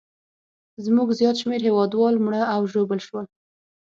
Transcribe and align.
زموږ 0.85 1.07
زیات 1.19 1.35
شمېر 1.41 1.61
هیوادوال 1.67 2.15
مړه 2.25 2.41
او 2.53 2.61
ژوبل 2.71 2.99
شول. 3.07 3.25